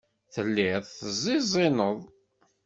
Telliḍ 0.33 0.83
teẓẓiẓineḍ. 0.87 1.99